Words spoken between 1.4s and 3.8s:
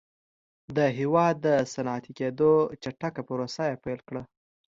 د صنعتي کېدو چټکه پروسه یې